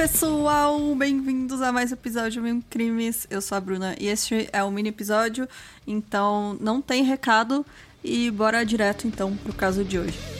pessoal, 0.00 0.80
bem-vindos 0.94 1.60
a 1.60 1.70
mais 1.70 1.90
um 1.90 1.94
episódio 1.94 2.42
de 2.42 2.62
Crimes. 2.70 3.26
Eu 3.28 3.42
sou 3.42 3.58
a 3.58 3.60
Bruna 3.60 3.94
e 4.00 4.06
este 4.06 4.48
é 4.50 4.64
um 4.64 4.70
mini 4.70 4.88
episódio, 4.88 5.46
então 5.86 6.56
não 6.58 6.80
tem 6.80 7.04
recado 7.04 7.66
e 8.02 8.30
bora 8.30 8.64
direto 8.64 9.06
então 9.06 9.36
pro 9.36 9.52
caso 9.52 9.84
de 9.84 9.98
hoje. 9.98 10.39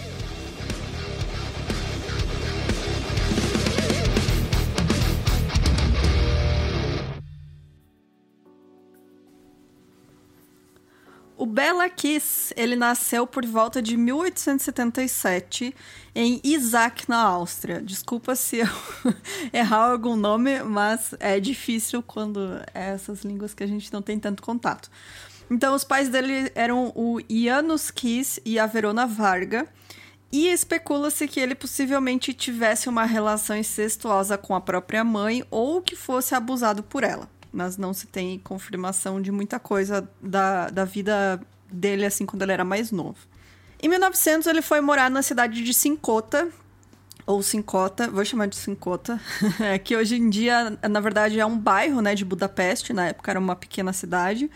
O 11.40 11.46
Bela 11.46 11.88
Kiss, 11.88 12.52
ele 12.54 12.76
nasceu 12.76 13.26
por 13.26 13.46
volta 13.46 13.80
de 13.80 13.96
1877 13.96 15.74
em 16.14 16.38
Isaac, 16.44 17.08
na 17.08 17.16
Áustria. 17.16 17.80
Desculpa 17.80 18.36
se 18.36 18.58
eu 18.58 18.66
errar 19.50 19.90
algum 19.90 20.16
nome, 20.16 20.62
mas 20.62 21.14
é 21.18 21.40
difícil 21.40 22.02
quando 22.02 22.60
é 22.74 22.90
essas 22.90 23.22
línguas 23.22 23.54
que 23.54 23.64
a 23.64 23.66
gente 23.66 23.90
não 23.90 24.02
tem 24.02 24.18
tanto 24.18 24.42
contato. 24.42 24.90
Então, 25.50 25.74
os 25.74 25.82
pais 25.82 26.10
dele 26.10 26.52
eram 26.54 26.92
o 26.94 27.18
Janusz 27.26 27.90
Kiss 27.90 28.38
e 28.44 28.58
a 28.58 28.66
Verona 28.66 29.06
Varga. 29.06 29.66
E 30.30 30.46
especula-se 30.48 31.26
que 31.26 31.40
ele 31.40 31.54
possivelmente 31.54 32.34
tivesse 32.34 32.86
uma 32.86 33.06
relação 33.06 33.56
incestuosa 33.56 34.36
com 34.36 34.54
a 34.54 34.60
própria 34.60 35.02
mãe 35.02 35.42
ou 35.50 35.80
que 35.80 35.96
fosse 35.96 36.34
abusado 36.34 36.82
por 36.82 37.02
ela 37.02 37.39
mas 37.52 37.76
não 37.76 37.92
se 37.92 38.06
tem 38.06 38.38
confirmação 38.38 39.20
de 39.20 39.30
muita 39.30 39.58
coisa 39.58 40.08
da, 40.20 40.70
da 40.70 40.84
vida 40.84 41.40
dele, 41.70 42.04
assim, 42.04 42.26
quando 42.26 42.42
ele 42.42 42.52
era 42.52 42.64
mais 42.64 42.90
novo. 42.90 43.18
Em 43.82 43.88
1900, 43.88 44.46
ele 44.46 44.62
foi 44.62 44.80
morar 44.80 45.10
na 45.10 45.22
cidade 45.22 45.62
de 45.62 45.72
Sincota, 45.72 46.48
ou 47.26 47.42
Sincota, 47.42 48.08
vou 48.08 48.24
chamar 48.24 48.46
de 48.46 48.56
Sincota, 48.56 49.20
que 49.84 49.96
hoje 49.96 50.16
em 50.16 50.28
dia, 50.28 50.76
na 50.88 51.00
verdade, 51.00 51.38
é 51.38 51.46
um 51.46 51.56
bairro, 51.56 52.00
né, 52.00 52.14
de 52.14 52.24
Budapeste, 52.24 52.92
na 52.92 53.08
época 53.08 53.30
era 53.30 53.40
uma 53.40 53.56
pequena 53.56 53.92
cidade. 53.92 54.50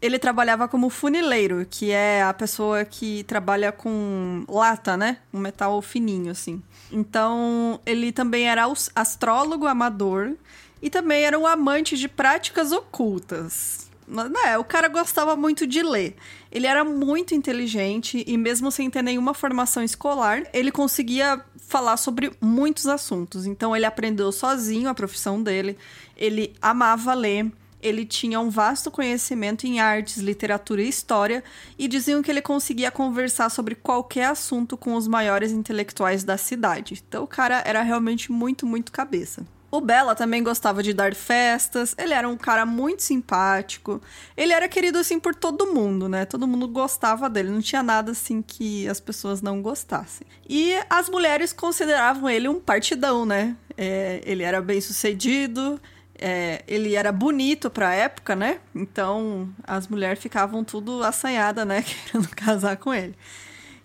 Ele 0.00 0.18
trabalhava 0.18 0.66
como 0.66 0.88
funileiro, 0.90 1.66
que 1.68 1.90
é 1.90 2.22
a 2.22 2.34
pessoa 2.34 2.84
que 2.84 3.22
trabalha 3.24 3.70
com 3.70 4.44
lata, 4.48 4.96
né, 4.96 5.18
um 5.32 5.38
metal 5.38 5.80
fininho, 5.82 6.30
assim. 6.30 6.62
Então, 6.90 7.80
ele 7.84 8.10
também 8.10 8.48
era 8.48 8.66
astrólogo 8.94 9.66
amador 9.66 10.34
e 10.82 10.90
também 10.90 11.24
era 11.24 11.38
um 11.38 11.46
amante 11.46 11.96
de 11.96 12.08
práticas 12.08 12.72
ocultas. 12.72 13.90
Né, 14.06 14.58
o 14.58 14.64
cara 14.64 14.88
gostava 14.88 15.36
muito 15.36 15.66
de 15.66 15.82
ler. 15.82 16.16
Ele 16.50 16.66
era 16.66 16.84
muito 16.84 17.34
inteligente 17.34 18.22
e, 18.26 18.36
mesmo 18.36 18.70
sem 18.70 18.90
ter 18.90 19.00
nenhuma 19.00 19.32
formação 19.32 19.82
escolar, 19.82 20.42
ele 20.52 20.70
conseguia 20.70 21.40
falar 21.56 21.96
sobre 21.96 22.32
muitos 22.40 22.86
assuntos. 22.86 23.46
Então, 23.46 23.74
ele 23.74 23.86
aprendeu 23.86 24.30
sozinho 24.32 24.90
a 24.90 24.94
profissão 24.94 25.42
dele, 25.42 25.78
ele 26.16 26.52
amava 26.60 27.14
ler, 27.14 27.50
ele 27.80 28.04
tinha 28.04 28.38
um 28.38 28.50
vasto 28.50 28.90
conhecimento 28.90 29.66
em 29.66 29.80
artes, 29.80 30.18
literatura 30.18 30.82
e 30.82 30.88
história, 30.88 31.42
e 31.78 31.88
diziam 31.88 32.22
que 32.22 32.30
ele 32.30 32.42
conseguia 32.42 32.90
conversar 32.90 33.50
sobre 33.50 33.74
qualquer 33.74 34.26
assunto 34.26 34.76
com 34.76 34.94
os 34.94 35.08
maiores 35.08 35.52
intelectuais 35.52 36.22
da 36.22 36.36
cidade. 36.36 37.02
Então, 37.08 37.24
o 37.24 37.28
cara 37.28 37.62
era 37.64 37.82
realmente 37.82 38.30
muito, 38.30 38.66
muito 38.66 38.92
cabeça. 38.92 39.46
O 39.72 39.80
Bella 39.80 40.14
também 40.14 40.42
gostava 40.42 40.82
de 40.82 40.92
dar 40.92 41.14
festas, 41.14 41.94
ele 41.96 42.12
era 42.12 42.28
um 42.28 42.36
cara 42.36 42.66
muito 42.66 43.02
simpático. 43.02 44.02
Ele 44.36 44.52
era 44.52 44.68
querido 44.68 44.98
assim 44.98 45.18
por 45.18 45.34
todo 45.34 45.72
mundo, 45.72 46.10
né? 46.10 46.26
Todo 46.26 46.46
mundo 46.46 46.68
gostava 46.68 47.26
dele, 47.30 47.48
não 47.48 47.62
tinha 47.62 47.82
nada 47.82 48.12
assim 48.12 48.42
que 48.42 48.86
as 48.86 49.00
pessoas 49.00 49.40
não 49.40 49.62
gostassem. 49.62 50.26
E 50.46 50.74
as 50.90 51.08
mulheres 51.08 51.54
consideravam 51.54 52.28
ele 52.28 52.48
um 52.48 52.60
partidão, 52.60 53.24
né? 53.24 53.56
É, 53.74 54.20
ele 54.26 54.42
era 54.42 54.60
bem 54.60 54.78
sucedido, 54.78 55.80
é, 56.18 56.62
ele 56.68 56.94
era 56.94 57.10
bonito 57.10 57.70
pra 57.70 57.94
época, 57.94 58.36
né? 58.36 58.60
Então 58.74 59.48
as 59.64 59.88
mulheres 59.88 60.18
ficavam 60.18 60.62
tudo 60.62 61.02
assanhadas, 61.02 61.66
né? 61.66 61.80
Querendo 62.12 62.28
casar 62.28 62.76
com 62.76 62.92
ele. 62.92 63.16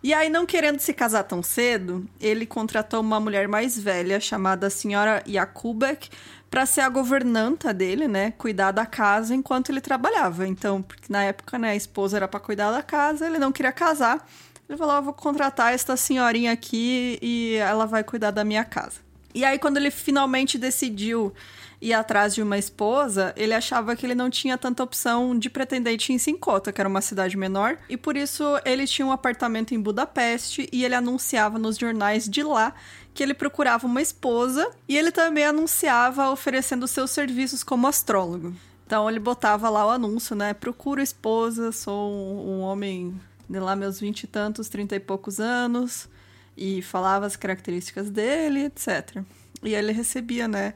E 0.03 0.13
aí, 0.13 0.29
não 0.29 0.45
querendo 0.45 0.79
se 0.79 0.93
casar 0.93 1.23
tão 1.23 1.41
cedo, 1.41 2.07
ele 2.21 2.45
contratou 2.45 3.01
uma 3.01 3.19
mulher 3.19 3.47
mais 3.47 3.77
velha 3.77 4.19
chamada 4.19 4.69
Senhora 4.69 5.23
Jakubek 5.25 6.09
para 6.49 6.65
ser 6.65 6.81
a 6.81 6.89
governanta 6.89 7.73
dele, 7.73 8.07
né? 8.07 8.31
Cuidar 8.37 8.71
da 8.71 8.85
casa 8.85 9.33
enquanto 9.33 9.69
ele 9.71 9.81
trabalhava. 9.81 10.47
Então, 10.47 10.81
porque 10.81 11.11
na 11.11 11.23
época, 11.23 11.57
né, 11.57 11.71
a 11.71 11.75
esposa 11.75 12.17
era 12.17 12.27
para 12.27 12.39
cuidar 12.39 12.71
da 12.71 12.83
casa, 12.83 13.25
ele 13.25 13.39
não 13.39 13.51
queria 13.51 13.71
casar. 13.71 14.25
Ele 14.69 14.77
falou: 14.77 14.95
ah, 14.95 15.01
vou 15.01 15.13
contratar 15.13 15.73
esta 15.73 15.97
senhorinha 15.97 16.51
aqui 16.51 17.17
e 17.21 17.55
ela 17.55 17.85
vai 17.85 18.03
cuidar 18.03 18.31
da 18.31 18.43
minha 18.43 18.63
casa. 18.63 19.06
E 19.37 19.45
aí, 19.45 19.59
quando 19.59 19.77
ele 19.77 19.91
finalmente 19.91 20.57
decidiu 20.57 21.31
ir 21.79 21.93
atrás 21.93 22.33
de 22.33 22.41
uma 22.41 22.57
esposa, 22.57 23.35
ele 23.37 23.53
achava 23.53 23.95
que 23.95 24.03
ele 24.03 24.15
não 24.15 24.31
tinha 24.31 24.57
tanta 24.57 24.81
opção 24.81 25.37
de 25.37 25.47
pretendente 25.47 26.11
em 26.11 26.17
Sincota, 26.17 26.73
que 26.73 26.81
era 26.81 26.89
uma 26.89 27.01
cidade 27.01 27.37
menor, 27.37 27.77
e 27.87 27.95
por 27.95 28.17
isso 28.17 28.43
ele 28.65 28.87
tinha 28.87 29.05
um 29.05 29.11
apartamento 29.11 29.75
em 29.75 29.79
Budapeste 29.79 30.67
e 30.73 30.83
ele 30.83 30.95
anunciava 30.95 31.59
nos 31.59 31.77
jornais 31.77 32.27
de 32.27 32.41
lá 32.41 32.73
que 33.13 33.21
ele 33.21 33.35
procurava 33.35 33.85
uma 33.85 34.01
esposa 34.01 34.71
e 34.89 34.97
ele 34.97 35.11
também 35.11 35.45
anunciava 35.45 36.31
oferecendo 36.31 36.87
seus 36.87 37.11
serviços 37.11 37.63
como 37.63 37.85
astrólogo. 37.85 38.55
Então 38.87 39.07
ele 39.07 39.19
botava 39.19 39.69
lá 39.69 39.85
o 39.85 39.91
anúncio, 39.91 40.35
né? 40.35 40.51
Procuro 40.55 40.99
esposa, 40.99 41.71
sou 41.71 42.11
um, 42.11 42.53
um 42.53 42.61
homem 42.61 43.21
de 43.47 43.59
lá 43.59 43.75
meus 43.75 43.99
vinte 43.99 44.23
e 44.23 44.27
tantos, 44.27 44.67
trinta 44.67 44.95
e 44.95 44.99
poucos 44.99 45.39
anos, 45.39 46.09
e 46.57 46.81
falava 46.81 47.25
as 47.25 47.35
características 47.35 48.09
dele, 48.09 48.65
etc. 48.65 49.23
E 49.63 49.73
ele 49.73 49.91
recebia, 49.91 50.47
né? 50.47 50.73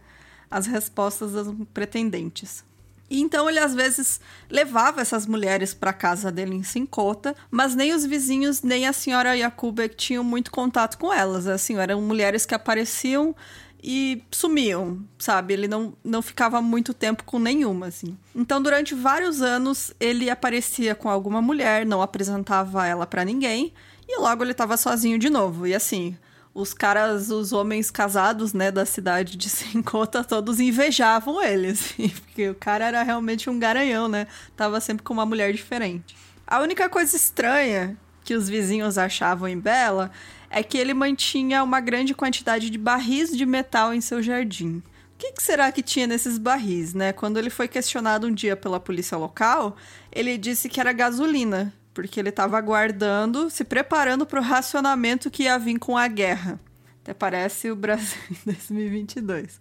as 0.52 0.68
respostas 0.68 1.32
das 1.32 1.48
pretendentes. 1.74 2.64
E 3.10 3.22
então 3.22 3.50
ele 3.50 3.60
às 3.60 3.74
vezes 3.74 4.20
levava 4.50 5.02
essas 5.02 5.26
mulheres 5.26 5.74
para 5.74 5.92
casa 5.92 6.32
dele 6.32 6.56
em 6.56 6.64
Sincota, 6.64 7.36
mas 7.50 7.74
nem 7.74 7.94
os 7.94 8.06
vizinhos 8.06 8.62
nem 8.62 8.86
a 8.86 8.94
senhora 8.94 9.36
Yakubek 9.36 9.96
tinham 9.96 10.24
muito 10.24 10.52
contato 10.52 10.98
com 10.98 11.12
elas. 11.12 11.48
Assim, 11.48 11.78
eram 11.78 12.02
mulheres 12.02 12.46
que 12.46 12.56
apareciam 12.56 13.36
e 13.84 14.24
sumiam, 14.32 15.04
sabe? 15.18 15.54
Ele 15.54 15.68
não, 15.68 15.94
não 16.04 16.22
ficava 16.22 16.62
muito 16.62 16.94
tempo 16.94 17.24
com 17.24 17.40
nenhuma, 17.40 17.88
assim. 17.88 18.18
Então, 18.34 18.62
durante 18.62 18.94
vários 18.94 19.42
anos, 19.42 19.92
ele 20.00 20.30
aparecia 20.30 20.94
com 20.94 21.10
alguma 21.10 21.42
mulher, 21.42 21.86
não 21.86 22.02
apresentava 22.02 22.86
ela 22.86 23.08
para 23.08 23.26
ninguém, 23.26 23.74
e 24.08 24.20
logo 24.20 24.44
ele 24.44 24.52
estava 24.52 24.78
sozinho 24.78 25.18
de 25.18 25.30
novo. 25.30 25.66
E 25.66 25.74
assim, 25.74 26.18
os 26.54 26.74
caras, 26.74 27.30
os 27.30 27.54
homens 27.54 27.90
casados, 27.90 28.54
né, 28.54 28.72
da 28.72 28.86
cidade 28.86 29.38
de 29.38 29.48
Sincota, 29.50 30.24
todos 30.24 30.60
invejavam 30.60 31.42
ele, 31.42 31.70
assim, 31.70 32.10
porque 32.26 32.50
o 32.50 32.56
cara 32.56 32.86
era 32.86 33.04
realmente 33.04 33.50
um 33.50 33.58
garanhão, 33.58 34.08
né? 34.08 34.28
Tava 34.56 34.82
sempre 34.82 35.04
com 35.04 35.14
uma 35.14 35.26
mulher 35.26 35.54
diferente. 35.54 36.16
A 36.46 36.60
única 36.60 36.90
coisa 36.90 37.16
estranha 37.16 37.98
que 38.24 38.36
os 38.36 38.50
vizinhos 38.50 38.98
achavam 38.98 39.48
em 39.48 39.58
Bela 39.58 40.12
é 40.50 40.62
que 40.62 40.78
ele 40.78 40.94
mantinha 40.94 41.64
uma 41.64 41.80
grande 41.80 42.14
quantidade 42.14 42.70
de 42.70 42.78
barris 42.78 43.36
de 43.36 43.46
metal 43.46 43.94
em 43.94 44.02
seu 44.02 44.22
jardim. 44.22 44.78
O 44.78 44.84
que, 45.18 45.32
que 45.34 45.42
será 45.44 45.72
que 45.72 45.82
tinha 45.82 46.08
nesses 46.08 46.38
barris, 46.38 46.94
né? 46.94 47.14
Quando 47.14 47.38
ele 47.38 47.50
foi 47.50 47.68
questionado 47.68 48.28
um 48.28 48.34
dia 48.34 48.58
pela 48.58 48.80
polícia 48.80 49.18
local, 49.18 49.78
ele 50.12 50.38
disse 50.38 50.68
que 50.68 50.80
era 50.80 50.92
gasolina, 50.92 51.74
porque 51.94 52.20
ele 52.20 52.30
estava 52.30 52.58
aguardando, 52.58 53.50
se 53.50 53.64
preparando 53.64 54.26
para 54.26 54.40
o 54.40 54.44
racionamento 54.44 55.30
que 55.30 55.44
ia 55.44 55.58
vir 55.58 55.78
com 55.80 55.98
a 55.98 56.08
guerra. 56.08 56.60
Até 57.02 57.14
parece 57.14 57.72
o 57.72 57.76
Brasil 57.76 58.20
em 58.30 58.38
2022. 58.52 59.60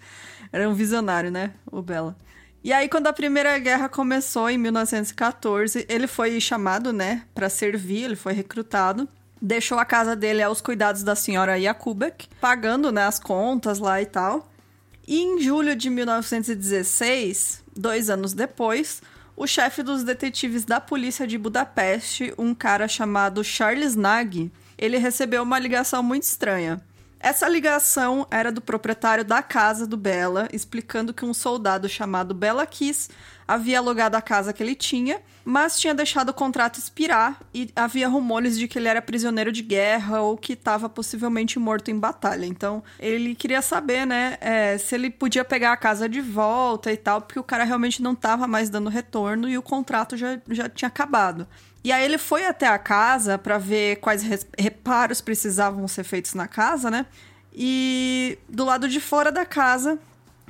Era 0.52 0.68
um 0.68 0.74
visionário, 0.74 1.30
né, 1.30 1.52
o 1.71 1.80
Bela. 1.80 2.16
E 2.62 2.72
aí, 2.72 2.88
quando 2.91 3.06
a 3.06 3.12
Primeira 3.12 3.59
Guerra 3.59 3.88
começou, 3.88 4.50
em 4.50 4.59
1914, 4.59 5.86
ele 5.88 6.06
foi 6.06 6.38
chamado, 6.41 6.92
né, 6.92 7.24
para 7.34 7.48
servir, 7.48 8.04
ele 8.04 8.16
foi 8.16 8.34
recrutado. 8.34 9.09
Deixou 9.41 9.78
a 9.78 9.84
casa 9.86 10.15
dele 10.15 10.42
aos 10.42 10.60
cuidados 10.60 11.03
da 11.03 11.16
senhora 11.16 11.59
Jakubek, 11.59 12.28
pagando, 12.38 12.92
né, 12.92 13.04
as 13.04 13.18
contas 13.18 13.78
lá 13.78 14.03
e 14.03 14.06
tal. 14.06 14.50
E 15.09 15.22
em 15.22 15.41
julho 15.41 15.74
de 15.74 15.88
1916, 15.88 17.65
dois 17.74 18.10
anos 18.10 18.34
depois, 18.34 19.00
o 19.41 19.47
chefe 19.47 19.83
dos 19.83 20.04
detetives 20.04 20.66
da 20.66 20.78
polícia 20.78 21.27
de 21.27 21.39
Budapeste, 21.39 22.34
um 22.37 22.54
cara 22.54 22.87
chamado 22.87 23.42
Charles 23.42 23.97
Nag, 23.97 24.53
ele 24.77 24.98
recebeu 24.98 25.42
uma 25.42 25.59
ligação 25.59 26.03
muito 26.03 26.25
estranha. 26.25 26.78
Essa 27.22 27.47
ligação 27.47 28.27
era 28.31 28.51
do 28.51 28.63
proprietário 28.63 29.22
da 29.22 29.43
casa 29.43 29.87
do 29.87 29.95
Bela, 29.95 30.49
explicando 30.55 31.13
que 31.13 31.22
um 31.22 31.34
soldado 31.34 31.87
chamado 31.87 32.33
Bela 32.33 32.65
Kiss 32.65 33.11
havia 33.47 33.78
alugado 33.78 34.17
a 34.17 34.22
casa 34.22 34.55
que 34.55 34.63
ele 34.63 34.75
tinha, 34.75 35.21
mas 35.45 35.78
tinha 35.78 35.95
deixado 35.95 36.31
o 36.31 36.34
contrato 36.34 36.78
expirar 36.78 37.39
e 37.53 37.71
havia 37.77 38.09
rumores 38.09 38.57
de 38.57 38.67
que 38.67 38.78
ele 38.78 38.89
era 38.89 39.03
prisioneiro 39.03 39.53
de 39.53 39.61
guerra 39.61 40.22
ou 40.22 40.34
que 40.37 40.55
estava 40.55 40.89
possivelmente 40.89 41.59
morto 41.59 41.91
em 41.91 41.99
batalha. 41.99 42.47
Então 42.47 42.83
ele 42.99 43.34
queria 43.34 43.61
saber, 43.61 44.07
né, 44.07 44.39
é, 44.41 44.78
se 44.78 44.95
ele 44.95 45.11
podia 45.11 45.45
pegar 45.45 45.72
a 45.72 45.77
casa 45.77 46.09
de 46.09 46.22
volta 46.22 46.91
e 46.91 46.97
tal, 46.97 47.21
porque 47.21 47.39
o 47.39 47.45
cara 47.45 47.65
realmente 47.65 48.01
não 48.01 48.13
estava 48.13 48.47
mais 48.47 48.71
dando 48.71 48.89
retorno 48.89 49.47
e 49.47 49.59
o 49.59 49.63
contrato 49.63 50.17
já, 50.17 50.41
já 50.49 50.69
tinha 50.71 50.89
acabado. 50.89 51.47
E 51.82 51.92
aí 51.92 52.04
ele 52.04 52.18
foi 52.18 52.47
até 52.47 52.66
a 52.66 52.78
casa 52.78 53.38
para 53.38 53.56
ver 53.59 53.97
quais 53.97 54.22
reparos 54.59 55.21
precisavam 55.21 55.86
ser 55.88 56.04
feitos 56.04 56.34
na 56.34 56.47
casa, 56.47 56.91
né? 56.91 57.06
E 57.53 58.38
do 58.48 58.65
lado 58.65 58.88
de 58.88 59.00
fora 59.00 59.32
da 59.32 59.44
casa 59.47 59.98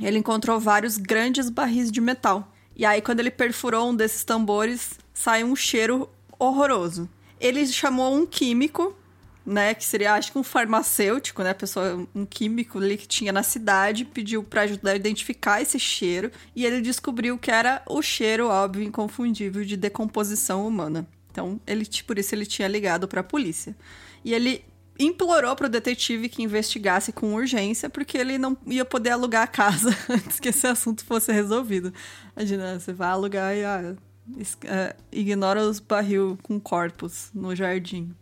ele 0.00 0.18
encontrou 0.18 0.58
vários 0.58 0.96
grandes 0.96 1.50
barris 1.50 1.90
de 1.90 2.00
metal. 2.00 2.50
E 2.74 2.84
aí, 2.86 3.02
quando 3.02 3.20
ele 3.20 3.30
perfurou 3.30 3.90
um 3.90 3.94
desses 3.94 4.24
tambores, 4.24 4.98
saiu 5.12 5.46
um 5.46 5.56
cheiro 5.56 6.08
horroroso. 6.38 7.08
Ele 7.38 7.66
chamou 7.66 8.14
um 8.14 8.24
químico, 8.24 8.96
né, 9.44 9.74
que 9.74 9.84
seria 9.84 10.14
acho 10.14 10.32
que 10.32 10.38
um 10.38 10.42
farmacêutico, 10.42 11.42
né, 11.42 11.52
pessoa, 11.52 12.06
um 12.14 12.24
químico 12.24 12.78
ali 12.78 12.96
que 12.96 13.06
tinha 13.06 13.32
na 13.32 13.42
cidade, 13.42 14.04
pediu 14.04 14.42
para 14.42 14.62
ajudar 14.62 14.92
a 14.92 14.96
identificar 14.96 15.60
esse 15.60 15.78
cheiro 15.78 16.30
e 16.54 16.64
ele 16.64 16.80
descobriu 16.80 17.36
que 17.36 17.50
era 17.50 17.82
o 17.86 18.00
cheiro 18.00 18.48
óbvio 18.48 18.82
inconfundível 18.82 19.64
de 19.64 19.76
decomposição 19.76 20.66
humana. 20.66 21.06
Então, 21.30 21.60
ele 21.66 21.86
por 22.06 22.18
isso 22.18 22.34
ele 22.34 22.46
tinha 22.46 22.68
ligado 22.68 23.06
para 23.06 23.20
a 23.20 23.24
polícia. 23.24 23.76
E 24.24 24.34
ele 24.34 24.64
implorou 24.98 25.56
para 25.56 25.66
o 25.66 25.70
detetive 25.70 26.28
que 26.28 26.42
investigasse 26.42 27.12
com 27.12 27.34
urgência, 27.34 27.88
porque 27.88 28.18
ele 28.18 28.36
não 28.36 28.56
ia 28.66 28.84
poder 28.84 29.10
alugar 29.10 29.42
a 29.42 29.46
casa 29.46 29.96
antes 30.08 30.38
que 30.38 30.48
esse 30.48 30.66
assunto 30.66 31.04
fosse 31.04 31.32
resolvido. 31.32 31.92
Imagina, 32.36 32.78
você 32.78 32.92
vai 32.92 33.08
alugar 33.08 33.56
e 33.56 33.64
ah, 33.64 33.94
uh, 34.28 35.02
ignora 35.10 35.62
os 35.62 35.80
barril 35.80 36.38
com 36.42 36.60
corpos 36.60 37.30
no 37.34 37.56
jardim. 37.56 38.14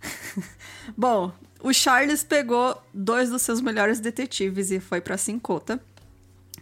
Bom, 0.96 1.32
o 1.62 1.72
Charles 1.72 2.24
pegou 2.24 2.82
dois 2.92 3.30
dos 3.30 3.42
seus 3.42 3.60
melhores 3.60 4.00
detetives 4.00 4.70
e 4.70 4.80
foi 4.80 5.00
para 5.00 5.18
Cincota. 5.18 5.80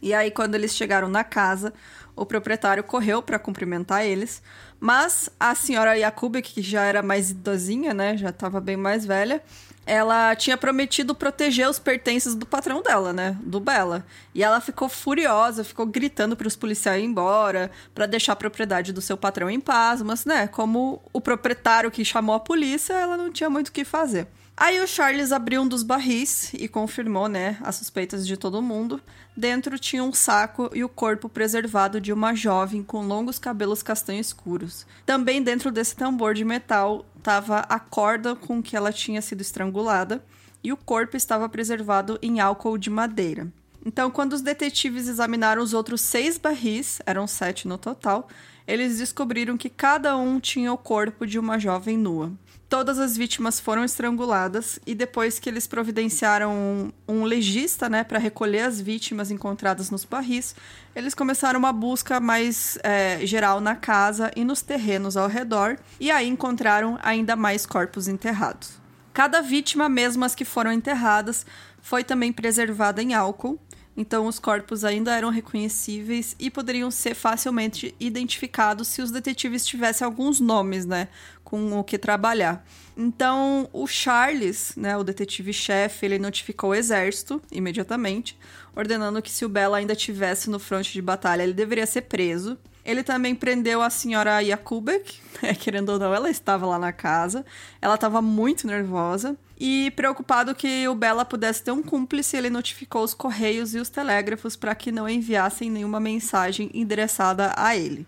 E 0.00 0.12
aí, 0.12 0.32
quando 0.32 0.56
eles 0.56 0.74
chegaram 0.74 1.08
na 1.08 1.22
casa, 1.22 1.72
o 2.14 2.26
proprietário 2.26 2.84
correu 2.84 3.22
para 3.22 3.38
cumprimentar 3.38 4.04
eles, 4.04 4.42
mas 4.78 5.30
a 5.38 5.54
senhora 5.54 5.98
Jakubek, 5.98 6.52
que 6.52 6.62
já 6.62 6.82
era 6.82 7.02
mais 7.02 7.30
idosinha, 7.30 7.94
né, 7.94 8.16
já 8.16 8.30
estava 8.30 8.60
bem 8.60 8.76
mais 8.76 9.06
velha, 9.06 9.42
ela 9.84 10.34
tinha 10.36 10.56
prometido 10.56 11.14
proteger 11.14 11.68
os 11.68 11.78
pertences 11.78 12.34
do 12.34 12.46
patrão 12.46 12.82
dela, 12.82 13.12
né, 13.12 13.36
do 13.42 13.58
Bela. 13.58 14.06
E 14.34 14.42
ela 14.42 14.60
ficou 14.60 14.88
furiosa, 14.88 15.64
ficou 15.64 15.86
gritando 15.86 16.36
para 16.36 16.46
os 16.46 16.54
policiais 16.54 17.02
ir 17.02 17.06
embora, 17.06 17.70
para 17.94 18.06
deixar 18.06 18.34
a 18.34 18.36
propriedade 18.36 18.92
do 18.92 19.00
seu 19.00 19.16
patrão 19.16 19.50
em 19.50 19.60
paz, 19.60 20.00
mas, 20.02 20.24
né, 20.24 20.46
como 20.46 21.02
o 21.12 21.20
proprietário 21.20 21.90
que 21.90 22.04
chamou 22.04 22.34
a 22.34 22.40
polícia, 22.40 22.92
ela 22.92 23.16
não 23.16 23.32
tinha 23.32 23.50
muito 23.50 23.68
o 23.68 23.72
que 23.72 23.84
fazer. 23.84 24.28
Aí 24.56 24.80
o 24.80 24.86
Charles 24.86 25.32
abriu 25.32 25.62
um 25.62 25.68
dos 25.68 25.82
barris 25.82 26.52
e 26.54 26.68
confirmou, 26.68 27.26
né, 27.26 27.56
as 27.62 27.76
suspeitas 27.76 28.26
de 28.26 28.36
todo 28.36 28.62
mundo. 28.62 29.00
Dentro 29.36 29.78
tinha 29.78 30.04
um 30.04 30.12
saco 30.12 30.70
e 30.74 30.84
o 30.84 30.88
corpo 30.88 31.28
preservado 31.28 32.00
de 32.00 32.12
uma 32.12 32.34
jovem 32.34 32.82
com 32.82 33.00
longos 33.00 33.38
cabelos 33.38 33.82
castanho 33.82 34.20
escuros. 34.20 34.86
Também 35.06 35.42
dentro 35.42 35.70
desse 35.70 35.96
tambor 35.96 36.34
de 36.34 36.44
metal 36.44 37.06
estava 37.16 37.60
a 37.60 37.80
corda 37.80 38.36
com 38.36 38.62
que 38.62 38.76
ela 38.76 38.92
tinha 38.92 39.22
sido 39.22 39.40
estrangulada 39.40 40.22
e 40.62 40.72
o 40.72 40.76
corpo 40.76 41.16
estava 41.16 41.48
preservado 41.48 42.18
em 42.20 42.38
álcool 42.38 42.76
de 42.76 42.90
madeira. 42.90 43.50
Então, 43.84 44.10
quando 44.10 44.34
os 44.34 44.42
detetives 44.42 45.08
examinaram 45.08 45.60
os 45.60 45.74
outros 45.74 46.00
seis 46.02 46.38
barris, 46.38 47.00
eram 47.04 47.26
sete 47.26 47.66
no 47.66 47.76
total, 47.76 48.28
eles 48.66 48.98
descobriram 48.98 49.56
que 49.56 49.68
cada 49.68 50.16
um 50.16 50.38
tinha 50.38 50.72
o 50.72 50.78
corpo 50.78 51.26
de 51.26 51.38
uma 51.38 51.58
jovem 51.58 51.96
nua. 51.96 52.32
Todas 52.68 52.98
as 52.98 53.16
vítimas 53.16 53.60
foram 53.60 53.84
estranguladas 53.84 54.80
e 54.86 54.94
depois 54.94 55.38
que 55.38 55.46
eles 55.46 55.66
providenciaram 55.66 56.52
um, 56.54 56.92
um 57.06 57.24
legista, 57.24 57.86
né, 57.86 58.02
para 58.02 58.18
recolher 58.18 58.62
as 58.62 58.80
vítimas 58.80 59.30
encontradas 59.30 59.90
nos 59.90 60.06
barris, 60.06 60.56
eles 60.96 61.12
começaram 61.12 61.58
uma 61.58 61.72
busca 61.72 62.18
mais 62.18 62.78
é, 62.82 63.18
geral 63.26 63.60
na 63.60 63.76
casa 63.76 64.30
e 64.34 64.42
nos 64.42 64.62
terrenos 64.62 65.18
ao 65.18 65.28
redor 65.28 65.76
e 66.00 66.10
aí 66.10 66.26
encontraram 66.26 66.98
ainda 67.02 67.36
mais 67.36 67.66
corpos 67.66 68.08
enterrados. 68.08 68.80
Cada 69.12 69.42
vítima, 69.42 69.86
mesmo 69.90 70.24
as 70.24 70.34
que 70.34 70.44
foram 70.44 70.72
enterradas, 70.72 71.44
foi 71.82 72.02
também 72.02 72.32
preservada 72.32 73.02
em 73.02 73.12
álcool 73.12 73.60
então, 73.96 74.26
os 74.26 74.38
corpos 74.38 74.84
ainda 74.84 75.14
eram 75.14 75.28
reconhecíveis 75.28 76.34
e 76.38 76.50
poderiam 76.50 76.90
ser 76.90 77.14
facilmente 77.14 77.94
identificados 78.00 78.88
se 78.88 79.02
os 79.02 79.10
detetives 79.10 79.66
tivessem 79.66 80.04
alguns 80.04 80.40
nomes, 80.40 80.86
né, 80.86 81.08
com 81.44 81.78
o 81.78 81.84
que 81.84 81.98
trabalhar. 81.98 82.64
Então, 82.96 83.68
o 83.72 83.86
Charles, 83.86 84.72
né, 84.76 84.96
o 84.96 85.04
detetive-chefe, 85.04 86.06
ele 86.06 86.18
notificou 86.18 86.70
o 86.70 86.74
exército 86.74 87.42
imediatamente, 87.50 88.38
ordenando 88.74 89.20
que 89.20 89.30
se 89.30 89.44
o 89.44 89.48
Bella 89.48 89.76
ainda 89.76 89.92
estivesse 89.92 90.48
no 90.48 90.58
fronte 90.58 90.92
de 90.92 91.02
batalha, 91.02 91.42
ele 91.42 91.52
deveria 91.52 91.86
ser 91.86 92.02
preso. 92.02 92.58
Ele 92.84 93.02
também 93.02 93.34
prendeu 93.34 93.80
a 93.80 93.90
senhora 93.90 94.44
Jakubek, 94.44 95.20
né, 95.40 95.54
querendo 95.58 95.90
ou 95.90 95.98
não, 95.98 96.12
ela 96.12 96.28
estava 96.28 96.66
lá 96.66 96.78
na 96.78 96.92
casa. 96.92 97.44
Ela 97.80 97.94
estava 97.94 98.20
muito 98.20 98.66
nervosa. 98.66 99.36
E 99.58 99.92
preocupado 99.92 100.54
que 100.54 100.88
o 100.88 100.94
Bella 100.94 101.24
pudesse 101.24 101.62
ter 101.62 101.70
um 101.70 101.82
cúmplice, 101.82 102.36
ele 102.36 102.50
notificou 102.50 103.04
os 103.04 103.14
correios 103.14 103.74
e 103.74 103.78
os 103.78 103.88
telégrafos 103.88 104.56
para 104.56 104.74
que 104.74 104.90
não 104.90 105.08
enviassem 105.08 105.70
nenhuma 105.70 106.00
mensagem 106.00 106.68
endereçada 106.74 107.52
a 107.56 107.76
ele. 107.76 108.04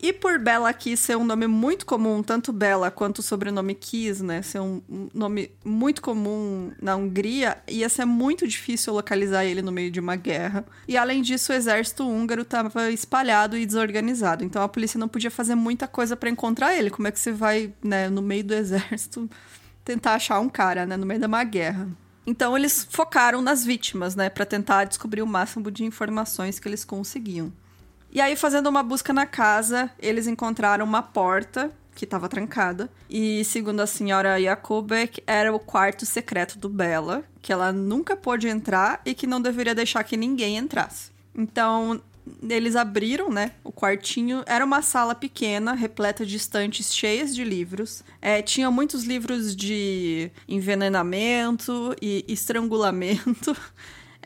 E 0.00 0.12
por 0.12 0.38
Bela 0.38 0.72
Kiss 0.74 1.02
ser 1.02 1.16
um 1.16 1.24
nome 1.24 1.46
muito 1.46 1.86
comum, 1.86 2.22
tanto 2.22 2.52
Bela 2.52 2.90
quanto 2.90 3.20
o 3.20 3.22
sobrenome 3.22 3.74
Kiss, 3.74 4.22
né? 4.22 4.42
Ser 4.42 4.60
um 4.60 4.82
nome 5.14 5.50
muito 5.64 6.02
comum 6.02 6.70
na 6.80 6.94
Hungria, 6.96 7.58
ia 7.66 7.88
ser 7.88 8.04
muito 8.04 8.46
difícil 8.46 8.92
localizar 8.92 9.44
ele 9.44 9.62
no 9.62 9.72
meio 9.72 9.90
de 9.90 9.98
uma 9.98 10.14
guerra. 10.14 10.66
E 10.86 10.98
além 10.98 11.22
disso, 11.22 11.50
o 11.50 11.54
exército 11.54 12.06
húngaro 12.06 12.42
estava 12.42 12.90
espalhado 12.90 13.56
e 13.56 13.64
desorganizado. 13.64 14.44
Então 14.44 14.62
a 14.62 14.68
polícia 14.68 14.98
não 14.98 15.08
podia 15.08 15.30
fazer 15.30 15.54
muita 15.54 15.88
coisa 15.88 16.14
para 16.14 16.28
encontrar 16.28 16.74
ele. 16.74 16.90
Como 16.90 17.08
é 17.08 17.10
que 17.10 17.18
você 17.18 17.32
vai, 17.32 17.72
né, 17.82 18.10
no 18.10 18.20
meio 18.20 18.44
do 18.44 18.52
exército, 18.54 19.30
tentar 19.82 20.14
achar 20.14 20.40
um 20.40 20.48
cara, 20.48 20.84
né, 20.84 20.96
no 20.98 21.06
meio 21.06 21.20
de 21.20 21.26
uma 21.26 21.42
guerra? 21.42 21.88
Então 22.26 22.56
eles 22.56 22.86
focaram 22.90 23.40
nas 23.40 23.64
vítimas, 23.64 24.14
né, 24.14 24.28
para 24.28 24.44
tentar 24.44 24.84
descobrir 24.84 25.22
o 25.22 25.26
máximo 25.26 25.70
de 25.70 25.84
informações 25.84 26.58
que 26.58 26.68
eles 26.68 26.84
conseguiam. 26.84 27.52
E 28.16 28.20
aí, 28.22 28.34
fazendo 28.34 28.70
uma 28.70 28.82
busca 28.82 29.12
na 29.12 29.26
casa, 29.26 29.90
eles 29.98 30.26
encontraram 30.26 30.86
uma 30.86 31.02
porta 31.02 31.70
que 31.94 32.06
estava 32.06 32.30
trancada. 32.30 32.88
E, 33.10 33.44
segundo 33.44 33.80
a 33.80 33.86
senhora 33.86 34.40
Jakubek, 34.40 35.22
era 35.26 35.54
o 35.54 35.58
quarto 35.58 36.06
secreto 36.06 36.56
do 36.58 36.66
Bella, 36.66 37.24
que 37.42 37.52
ela 37.52 37.70
nunca 37.74 38.16
pôde 38.16 38.48
entrar 38.48 39.02
e 39.04 39.12
que 39.12 39.26
não 39.26 39.38
deveria 39.38 39.74
deixar 39.74 40.02
que 40.02 40.16
ninguém 40.16 40.56
entrasse. 40.56 41.10
Então, 41.34 42.00
eles 42.48 42.74
abriram, 42.74 43.28
né, 43.28 43.52
o 43.62 43.70
quartinho. 43.70 44.42
Era 44.46 44.64
uma 44.64 44.80
sala 44.80 45.14
pequena, 45.14 45.74
repleta 45.74 46.24
de 46.24 46.36
estantes 46.36 46.94
cheias 46.94 47.34
de 47.34 47.44
livros. 47.44 48.02
É, 48.22 48.40
tinha 48.40 48.70
muitos 48.70 49.04
livros 49.04 49.54
de 49.54 50.30
envenenamento 50.48 51.94
e 52.00 52.24
estrangulamento. 52.26 53.54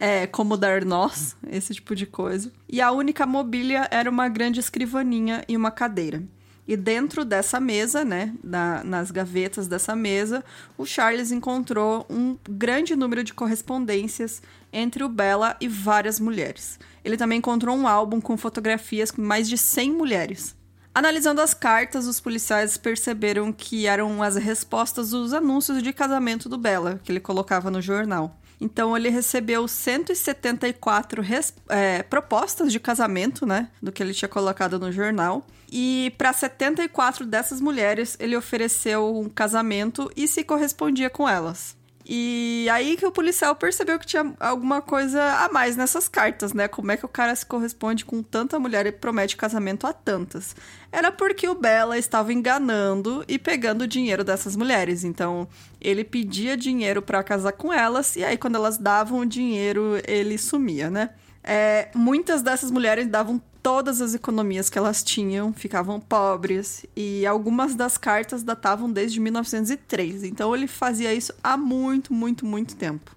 é, 0.01 0.27
como 0.27 0.57
dar 0.57 0.83
nós, 0.83 1.37
esse 1.49 1.75
tipo 1.75 1.95
de 1.95 2.07
coisa. 2.07 2.51
E 2.67 2.81
a 2.81 2.91
única 2.91 3.27
mobília 3.27 3.87
era 3.91 4.09
uma 4.09 4.29
grande 4.29 4.59
escrivaninha 4.59 5.45
e 5.47 5.55
uma 5.55 5.71
cadeira. 5.71 6.23
E 6.67 6.77
dentro 6.77 7.25
dessa 7.25 7.61
mesa, 7.61 8.05
né, 8.05 8.33
na, 8.43 8.83
nas 8.83 9.11
gavetas 9.11 9.67
dessa 9.67 9.95
mesa, 9.95 10.43
o 10.79 10.87
Charles 10.87 11.33
encontrou 11.33 12.07
um 12.09 12.39
grande 12.49 12.97
número 12.97 13.23
de 13.23 13.35
correspondências 13.35 14.41
entre 14.73 15.05
o 15.05 15.09
Bella 15.09 15.57
e 15.61 15.69
várias 15.69 16.19
mulheres. 16.19 16.79
Ele 17.05 17.17
também 17.17 17.39
encontrou 17.39 17.77
um 17.77 17.87
álbum 17.87 18.21
com 18.21 18.37
fotografias 18.37 19.11
com 19.11 19.21
mais 19.21 19.49
de 19.49 19.59
100 19.59 19.93
mulheres. 19.93 20.57
Analisando 20.95 21.41
as 21.41 21.55
cartas, 21.55 22.07
os 22.07 22.21
policiais 22.21 22.77
perceberam 22.77 23.53
que 23.53 23.87
eram 23.87 24.23
as 24.23 24.37
respostas 24.37 25.11
dos 25.11 25.33
anúncios 25.33 25.83
de 25.83 25.93
casamento 25.93 26.49
do 26.49 26.59
Bella, 26.59 27.01
que 27.03 27.13
ele 27.13 27.21
colocava 27.21 27.71
no 27.71 27.83
jornal. 27.83 28.40
Então 28.61 28.95
ele 28.97 29.09
recebeu 29.09 29.67
174 29.67 31.23
res, 31.23 31.55
é, 31.69 32.03
propostas 32.03 32.71
de 32.71 32.79
casamento, 32.79 33.47
né? 33.47 33.71
Do 33.83 33.91
que 33.91 34.03
ele 34.03 34.13
tinha 34.13 34.29
colocado 34.29 34.79
no 34.79 34.93
jornal. 34.93 35.47
E 35.73 36.13
para 36.19 36.33
74 36.33 37.25
dessas 37.25 37.61
mulheres, 37.61 38.17
ele 38.21 38.37
ofereceu 38.37 39.17
um 39.17 39.29
casamento 39.29 40.11
e 40.15 40.29
se 40.29 40.45
correspondia 40.45 41.09
com 41.09 41.29
elas. 41.29 41.80
E 42.13 42.67
aí 42.69 42.97
que 42.97 43.07
o 43.07 43.13
policial 43.13 43.55
percebeu 43.55 43.97
que 43.97 44.05
tinha 44.05 44.35
alguma 44.41 44.83
coisa 44.83 45.23
a 45.45 45.49
mais 45.49 45.77
nessas 45.77 46.09
cartas, 46.09 46.53
né? 46.53 46.67
Como 46.67 46.91
é 46.91 46.97
que 46.97 47.07
o 47.07 47.09
cara 47.09 47.33
se 47.37 47.47
corresponde 47.47 48.05
com 48.05 48.21
tanta 48.21 48.59
mulher 48.59 48.85
e 48.85 48.91
promete 48.91 49.37
casamento 49.37 49.87
a 49.87 49.93
tantas? 49.93 50.57
Era 50.91 51.13
porque 51.13 51.49
o 51.49 51.55
Bella 51.55 51.97
estava 51.97 52.33
enganando 52.33 53.25
e 53.29 53.39
pegando 53.39 53.83
o 53.83 53.87
dinheiro 53.87 54.25
dessas 54.25 54.57
mulheres. 54.57 55.05
Então, 55.05 55.47
ele 55.81 56.03
pedia 56.03 56.57
dinheiro 56.57 57.01
para 57.01 57.23
casar 57.23 57.53
com 57.53 57.73
elas 57.73 58.17
e 58.17 58.25
aí 58.25 58.37
quando 58.37 58.57
elas 58.57 58.77
davam 58.77 59.21
o 59.21 59.25
dinheiro, 59.25 60.03
ele 60.05 60.37
sumia, 60.37 60.91
né? 60.91 61.11
É, 61.45 61.91
muitas 61.95 62.43
dessas 62.43 62.73
mulheres 62.73 63.07
davam 63.07 63.41
todas 63.71 64.01
as 64.01 64.15
economias 64.15 64.69
que 64.69 64.77
elas 64.77 65.01
tinham, 65.01 65.53
ficavam 65.53 66.01
pobres, 66.01 66.85
e 66.97 67.25
algumas 67.25 67.77
das 67.77 67.97
cartas 67.97 68.43
datavam 68.43 68.91
desde 68.91 69.21
1903. 69.21 70.25
Então 70.25 70.57
ele 70.57 70.67
fazia 70.67 71.15
isso 71.15 71.33
há 71.41 71.57
muito, 71.57 72.13
muito, 72.13 72.45
muito 72.45 72.75
tempo. 72.75 73.15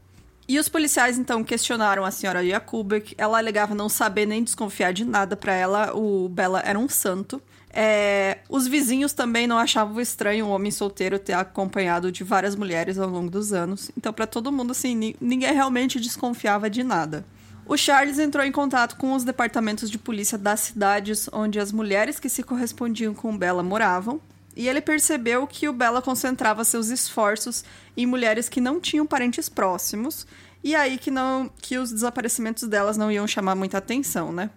E 0.48 0.60
os 0.60 0.70
policiais 0.70 1.18
então 1.18 1.44
questionaram 1.44 2.06
a 2.06 2.12
senhora 2.12 2.48
Jakubek. 2.48 3.16
Ela 3.18 3.40
alegava 3.40 3.74
não 3.74 3.90
saber 3.90 4.28
nem 4.28 4.44
desconfiar 4.44 4.94
de 4.94 5.04
nada. 5.04 5.36
Para 5.36 5.54
ela, 5.54 5.92
o 5.98 6.30
Bela 6.30 6.62
era 6.64 6.78
um 6.78 6.88
santo. 6.88 7.42
É, 7.72 8.38
os 8.48 8.68
vizinhos 8.68 9.12
também 9.12 9.48
não 9.48 9.58
achavam 9.58 10.00
estranho 10.00 10.46
um 10.46 10.52
homem 10.52 10.70
solteiro 10.70 11.18
ter 11.18 11.34
acompanhado 11.34 12.12
de 12.12 12.24
várias 12.24 12.56
mulheres 12.56 13.00
ao 13.00 13.10
longo 13.10 13.32
dos 13.32 13.54
anos. 13.54 13.90
Então, 13.98 14.14
para 14.14 14.28
todo 14.28 14.52
mundo, 14.52 14.70
assim, 14.70 15.16
ninguém 15.20 15.52
realmente 15.52 16.00
desconfiava 16.00 16.70
de 16.70 16.84
nada. 16.84 17.26
O 17.66 17.78
Charles 17.78 18.20
entrou 18.20 18.46
em 18.46 18.52
contato 18.52 18.98
com 18.98 19.14
os 19.14 19.24
departamentos 19.24 19.90
de 19.90 19.98
polícia 19.98 20.38
das 20.38 20.60
cidades 20.60 21.30
onde 21.32 21.60
as 21.60 21.72
mulheres 21.72 22.20
que 22.20 22.28
se 22.28 22.44
correspondiam 22.44 23.14
com 23.14 23.38
Bella 23.38 23.64
moravam, 23.64 24.20
e 24.56 24.68
ele 24.68 24.82
percebeu 24.82 25.48
que 25.48 25.68
o 25.68 25.74
Bella 25.74 26.02
concentrava 26.02 26.64
seus 26.64 26.90
esforços 26.90 27.64
em 27.96 28.06
mulheres 28.06 28.50
que 28.50 28.62
não 28.62 28.80
tinham 28.80 29.06
parentes 29.06 29.48
próximos, 29.48 30.28
e 30.64 30.76
aí 30.76 30.98
que 30.98 31.10
não 31.10 31.50
que 31.62 31.78
os 31.78 31.92
desaparecimentos 31.92 32.68
delas 32.68 32.98
não 32.98 33.12
iam 33.12 33.26
chamar 33.26 33.56
muita 33.56 33.78
atenção, 33.78 34.32
né? 34.32 34.50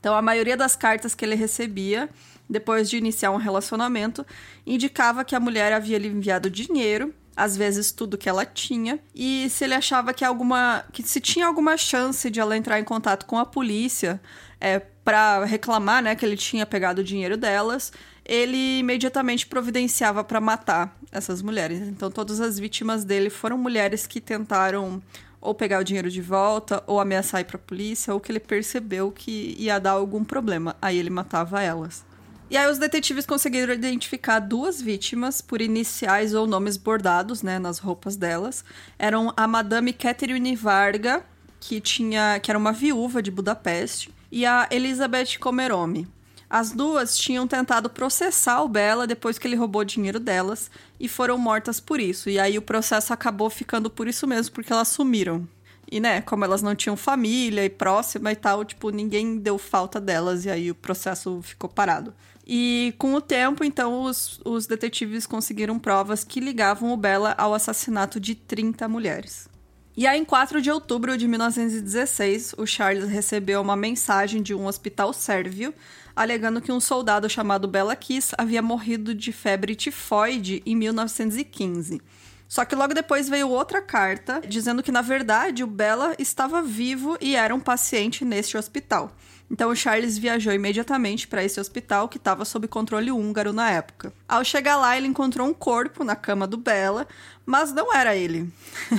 Então 0.00 0.14
a 0.14 0.22
maioria 0.22 0.56
das 0.56 0.74
cartas 0.74 1.14
que 1.14 1.24
ele 1.24 1.34
recebia 1.34 2.08
depois 2.48 2.90
de 2.90 2.96
iniciar 2.96 3.30
um 3.30 3.36
relacionamento 3.36 4.26
indicava 4.66 5.24
que 5.24 5.34
a 5.34 5.40
mulher 5.40 5.72
havia 5.72 5.98
lhe 5.98 6.08
enviado 6.08 6.50
dinheiro 6.50 7.14
às 7.36 7.56
vezes 7.56 7.92
tudo 7.92 8.18
que 8.18 8.28
ela 8.28 8.44
tinha. 8.44 8.98
E 9.14 9.48
se 9.50 9.64
ele 9.64 9.74
achava 9.74 10.12
que 10.12 10.24
alguma 10.24 10.84
que 10.92 11.02
se 11.02 11.20
tinha 11.20 11.46
alguma 11.46 11.76
chance 11.76 12.30
de 12.30 12.40
ela 12.40 12.56
entrar 12.56 12.78
em 12.78 12.84
contato 12.84 13.26
com 13.26 13.38
a 13.38 13.46
polícia 13.46 14.20
é, 14.60 14.78
para 14.78 15.44
reclamar 15.44 16.02
né 16.02 16.14
que 16.14 16.24
ele 16.24 16.36
tinha 16.36 16.64
pegado 16.64 17.00
o 17.00 17.04
dinheiro 17.04 17.36
delas 17.36 17.92
ele 18.24 18.78
imediatamente 18.78 19.46
providenciava 19.46 20.24
para 20.24 20.40
matar 20.40 20.96
essas 21.12 21.42
mulheres. 21.42 21.80
Então 21.80 22.10
todas 22.10 22.40
as 22.40 22.58
vítimas 22.58 23.04
dele 23.04 23.28
foram 23.28 23.58
mulheres 23.58 24.06
que 24.06 24.20
tentaram 24.20 25.02
ou 25.40 25.54
pegar 25.54 25.78
o 25.80 25.84
dinheiro 25.84 26.10
de 26.10 26.22
volta 26.22 26.82
ou 26.86 26.98
ameaçar 26.98 27.42
ir 27.42 27.44
para 27.44 27.56
a 27.56 27.60
polícia 27.60 28.14
ou 28.14 28.20
que 28.20 28.32
ele 28.32 28.40
percebeu 28.40 29.12
que 29.12 29.54
ia 29.58 29.78
dar 29.78 29.92
algum 29.92 30.24
problema. 30.24 30.74
Aí 30.80 30.96
ele 30.96 31.10
matava 31.10 31.62
elas 31.62 32.02
e 32.50 32.56
aí 32.56 32.70
os 32.70 32.78
detetives 32.78 33.24
conseguiram 33.24 33.72
identificar 33.72 34.38
duas 34.38 34.80
vítimas 34.80 35.40
por 35.40 35.62
iniciais 35.62 36.34
ou 36.34 36.46
nomes 36.46 36.76
bordados, 36.76 37.42
né, 37.42 37.58
nas 37.58 37.78
roupas 37.78 38.16
delas. 38.16 38.64
Eram 38.98 39.32
a 39.36 39.46
Madame 39.46 39.92
Catherine 39.92 40.54
Varga, 40.54 41.24
que 41.58 41.80
tinha, 41.80 42.38
que 42.40 42.50
era 42.50 42.58
uma 42.58 42.72
viúva 42.72 43.22
de 43.22 43.30
Budapeste, 43.30 44.12
e 44.30 44.44
a 44.44 44.68
Elizabeth 44.70 45.38
Comerome. 45.40 46.06
As 46.48 46.70
duas 46.70 47.16
tinham 47.16 47.48
tentado 47.48 47.88
processar 47.88 48.62
o 48.62 48.68
Bella 48.68 49.06
depois 49.06 49.38
que 49.38 49.48
ele 49.48 49.56
roubou 49.56 49.82
dinheiro 49.82 50.20
delas 50.20 50.70
e 51.00 51.08
foram 51.08 51.38
mortas 51.38 51.80
por 51.80 51.98
isso. 51.98 52.30
E 52.30 52.38
aí 52.38 52.58
o 52.58 52.62
processo 52.62 53.12
acabou 53.12 53.48
ficando 53.48 53.88
por 53.88 54.06
isso 54.06 54.26
mesmo, 54.26 54.54
porque 54.54 54.72
elas 54.72 54.88
sumiram. 54.88 55.48
E, 55.90 55.98
né, 55.98 56.20
como 56.20 56.44
elas 56.44 56.62
não 56.62 56.74
tinham 56.74 56.96
família 56.96 57.64
e 57.64 57.70
próxima 57.70 58.30
e 58.30 58.36
tal, 58.36 58.64
tipo, 58.64 58.90
ninguém 58.90 59.38
deu 59.38 59.58
falta 59.58 60.00
delas 60.00 60.44
e 60.44 60.50
aí 60.50 60.70
o 60.70 60.74
processo 60.74 61.40
ficou 61.42 61.68
parado. 61.68 62.14
E 62.46 62.94
com 62.98 63.14
o 63.14 63.20
tempo, 63.20 63.64
então, 63.64 64.02
os, 64.02 64.40
os 64.44 64.66
detetives 64.66 65.26
conseguiram 65.26 65.78
provas 65.78 66.24
que 66.24 66.40
ligavam 66.40 66.92
o 66.92 66.96
Bella 66.96 67.34
ao 67.38 67.54
assassinato 67.54 68.20
de 68.20 68.34
30 68.34 68.86
mulheres. 68.86 69.48
E 69.96 70.06
aí, 70.06 70.20
em 70.20 70.24
4 70.24 70.60
de 70.60 70.70
outubro 70.70 71.16
de 71.16 71.26
1916, 71.26 72.54
o 72.58 72.66
Charles 72.66 73.08
recebeu 73.08 73.60
uma 73.60 73.76
mensagem 73.76 74.42
de 74.42 74.52
um 74.52 74.66
hospital 74.66 75.12
sérvio 75.12 75.72
alegando 76.16 76.60
que 76.60 76.70
um 76.70 76.80
soldado 76.80 77.28
chamado 77.28 77.66
Bela 77.66 77.96
Kiss 77.96 78.34
havia 78.38 78.62
morrido 78.62 79.14
de 79.14 79.32
febre 79.32 79.74
tifoide 79.74 80.62
em 80.64 80.76
1915. 80.76 82.00
Só 82.46 82.64
que 82.64 82.74
logo 82.74 82.94
depois 82.94 83.28
veio 83.28 83.48
outra 83.48 83.80
carta 83.80 84.40
dizendo 84.46 84.82
que, 84.82 84.92
na 84.92 85.02
verdade, 85.02 85.64
o 85.64 85.66
Bella 85.66 86.14
estava 86.18 86.62
vivo 86.62 87.16
e 87.20 87.34
era 87.34 87.54
um 87.54 87.60
paciente 87.60 88.24
neste 88.24 88.56
hospital. 88.56 89.10
Então 89.50 89.74
Charles 89.74 90.18
viajou 90.18 90.52
imediatamente 90.52 91.28
para 91.28 91.44
esse 91.44 91.60
hospital 91.60 92.08
que 92.08 92.16
estava 92.16 92.44
sob 92.44 92.66
controle 92.66 93.12
húngaro 93.12 93.52
na 93.52 93.70
época. 93.70 94.12
Ao 94.28 94.44
chegar 94.44 94.76
lá, 94.76 94.96
ele 94.96 95.06
encontrou 95.06 95.46
um 95.46 95.54
corpo 95.54 96.02
na 96.02 96.16
cama 96.16 96.46
do 96.46 96.56
Bella, 96.56 97.06
mas 97.44 97.72
não 97.72 97.94
era 97.94 98.16
ele. 98.16 98.50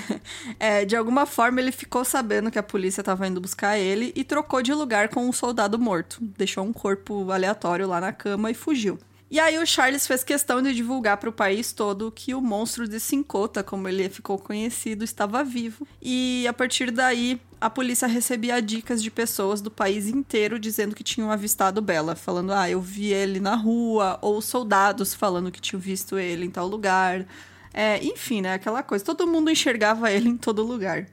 é, 0.60 0.86
de 0.86 0.96
alguma 0.96 1.26
forma, 1.26 1.60
ele 1.60 1.72
ficou 1.72 2.06
sabendo 2.06 2.52
que 2.52 2.60
a 2.60 2.64
polícia 2.64 3.02
estava 3.02 3.28
indo 3.28 3.42
buscar 3.42 3.78
ele 3.78 4.14
e 4.16 4.24
trocou 4.24 4.62
de 4.62 4.74
lugar 4.74 5.10
com 5.10 5.28
um 5.28 5.34
soldado 5.34 5.80
morto. 5.80 6.18
Deixou 6.22 6.64
um 6.64 6.72
corpo 6.72 7.32
aleatório 7.32 7.88
lá 7.88 8.00
na 8.00 8.14
cama 8.14 8.52
e 8.52 8.54
fugiu. 8.54 9.00
E 9.36 9.40
aí 9.42 9.58
o 9.58 9.66
Charles 9.66 10.08
fez 10.08 10.24
questão 10.24 10.62
de 10.62 10.74
divulgar 10.74 11.18
para 11.18 11.30
o 11.30 11.34
país 11.34 11.74
todo 11.74 12.10
que 12.10 12.34
o 12.34 12.40
monstro 12.40 12.88
de 12.88 13.02
Sincota, 13.02 13.62
como 13.62 13.86
ele 13.86 14.08
ficou 14.08 14.38
conhecido, 14.38 15.04
estava 15.04 15.44
vivo. 15.44 15.86
E 16.02 16.48
a 16.48 16.54
partir 16.54 16.90
daí, 16.90 17.38
a 17.60 17.70
polícia 17.70 18.08
recebia 18.08 18.62
dicas 18.62 19.04
de 19.04 19.12
pessoas 19.12 19.60
do 19.60 19.70
país 19.70 20.08
inteiro 20.08 20.58
dizendo 20.58 20.96
que 20.96 21.04
tinham 21.04 21.30
avistado 21.30 21.82
Bela, 21.82 22.16
falando: 22.16 22.54
"Ah, 22.54 22.70
eu 22.70 22.80
vi 22.80 23.12
ele 23.12 23.42
na 23.42 23.56
rua", 23.56 24.18
ou 24.22 24.42
soldados 24.42 25.14
falando 25.14 25.52
que 25.52 25.60
tinham 25.60 25.82
visto 25.82 26.18
ele 26.18 26.46
em 26.46 26.50
tal 26.50 26.66
lugar. 26.66 27.28
É, 27.74 28.02
enfim, 28.06 28.40
né, 28.40 28.54
aquela 28.54 28.82
coisa. 28.82 29.04
Todo 29.04 29.28
mundo 29.28 29.52
enxergava 29.52 30.10
ele 30.10 30.30
em 30.30 30.38
todo 30.38 30.64
lugar. 30.64 31.08